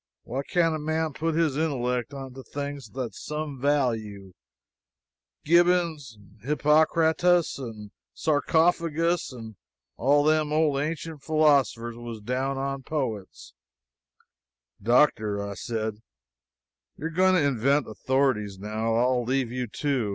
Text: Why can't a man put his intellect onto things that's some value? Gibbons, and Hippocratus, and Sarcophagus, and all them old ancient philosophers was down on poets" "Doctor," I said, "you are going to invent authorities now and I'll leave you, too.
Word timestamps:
Why 0.23 0.41
can't 0.41 0.73
a 0.73 0.79
man 0.79 1.13
put 1.13 1.35
his 1.35 1.55
intellect 1.57 2.11
onto 2.11 2.41
things 2.41 2.89
that's 2.89 3.23
some 3.23 3.61
value? 3.61 4.33
Gibbons, 5.45 6.17
and 6.19 6.41
Hippocratus, 6.41 7.59
and 7.59 7.91
Sarcophagus, 8.15 9.31
and 9.31 9.57
all 9.97 10.23
them 10.23 10.51
old 10.51 10.79
ancient 10.79 11.21
philosophers 11.21 11.95
was 11.97 12.19
down 12.19 12.57
on 12.57 12.81
poets" 12.81 13.53
"Doctor," 14.91 15.39
I 15.47 15.53
said, 15.53 15.97
"you 16.97 17.05
are 17.05 17.09
going 17.11 17.35
to 17.35 17.47
invent 17.47 17.87
authorities 17.87 18.57
now 18.57 18.93
and 18.95 18.99
I'll 19.01 19.23
leave 19.23 19.51
you, 19.51 19.67
too. 19.67 20.09